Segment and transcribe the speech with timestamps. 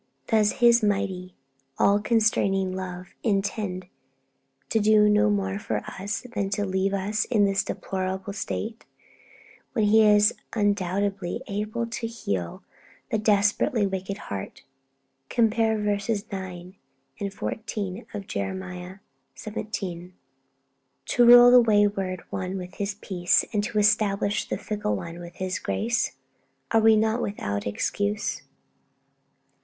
[0.25, 1.35] Does His mighty,
[1.77, 3.85] all constraining love intend
[4.69, 8.83] to do no more for us than to leave us in this deplorable state,
[9.73, 12.63] when He is undoubtedly able to heal
[13.11, 14.63] the desperately wicked heart
[15.29, 16.75] (compare verses 9
[17.19, 18.95] and 14 of Jeremiah
[19.37, 20.15] xvii.),
[21.05, 25.35] to rule the wayward one with His peace, and to establish the fickle one with
[25.35, 26.13] His grace?
[26.71, 28.41] Are we not 'without excuse'?